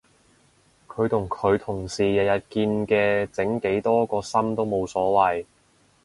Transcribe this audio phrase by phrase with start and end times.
[0.87, 5.45] 佢同佢同事日日見嘅整幾多個心都冇所謂